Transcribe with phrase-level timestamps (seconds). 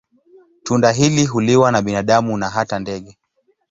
[0.63, 3.17] Tunda hili huliwa na binadamu na hata ndege.